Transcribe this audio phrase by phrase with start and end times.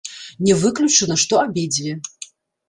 [0.45, 1.93] Не выключана, што абедзве.